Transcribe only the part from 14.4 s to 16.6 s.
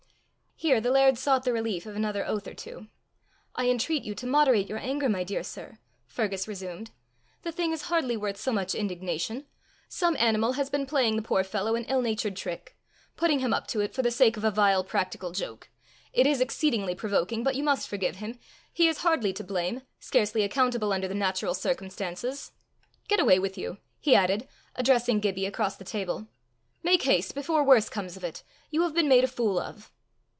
a vile practical joke. It is